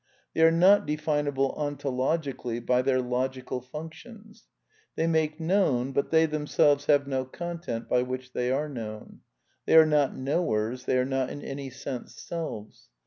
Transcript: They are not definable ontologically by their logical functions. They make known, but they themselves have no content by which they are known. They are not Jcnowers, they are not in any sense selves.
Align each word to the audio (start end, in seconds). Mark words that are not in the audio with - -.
They 0.33 0.41
are 0.41 0.49
not 0.49 0.87
definable 0.87 1.53
ontologically 1.59 2.59
by 2.65 2.81
their 2.81 2.99
logical 3.03 3.61
functions. 3.61 4.45
They 4.95 5.05
make 5.05 5.39
known, 5.39 5.91
but 5.91 6.09
they 6.09 6.25
themselves 6.25 6.85
have 6.87 7.05
no 7.05 7.23
content 7.23 7.87
by 7.87 8.01
which 8.01 8.33
they 8.33 8.49
are 8.51 8.67
known. 8.67 9.19
They 9.67 9.75
are 9.77 9.85
not 9.85 10.13
Jcnowers, 10.13 10.85
they 10.85 10.97
are 10.97 11.05
not 11.05 11.29
in 11.29 11.43
any 11.43 11.69
sense 11.69 12.19
selves. 12.19 12.89